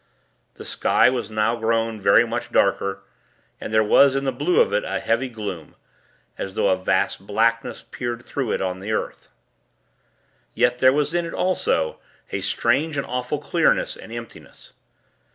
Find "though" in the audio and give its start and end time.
6.55-6.69